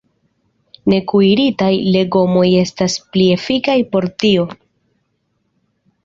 [0.91, 4.47] Nekuiritaj legomoj estas pli efikaj por tio.